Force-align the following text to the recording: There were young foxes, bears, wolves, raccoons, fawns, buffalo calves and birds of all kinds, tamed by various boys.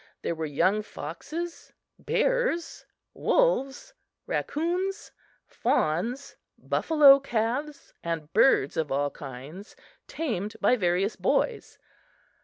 There 0.23 0.33
were 0.33 0.47
young 0.47 0.81
foxes, 0.81 1.73
bears, 1.99 2.87
wolves, 3.13 3.93
raccoons, 4.25 5.11
fawns, 5.45 6.37
buffalo 6.57 7.19
calves 7.19 7.93
and 8.03 8.33
birds 8.33 8.77
of 8.77 8.91
all 8.91 9.11
kinds, 9.11 9.75
tamed 10.07 10.55
by 10.59 10.75
various 10.75 11.15
boys. 11.15 11.77